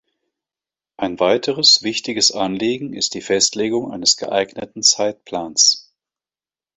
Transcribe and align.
Ein 0.97 1.19
weiteres 1.19 1.83
wichtiges 1.83 2.31
Anliegen 2.31 2.93
ist 2.93 3.13
die 3.13 3.21
Festlegung 3.21 3.91
eines 3.91 4.17
geeigneten 4.17 4.81
Zeitplans. 4.81 5.93